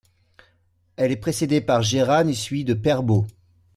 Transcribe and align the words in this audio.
Elle 0.95 1.11
est 1.11 1.15
précédée 1.17 1.61
par 1.61 1.83
Jēran 1.83 2.27
et 2.27 2.33
suivie 2.33 2.65
de 2.65 2.73
Perþō. 2.73 3.27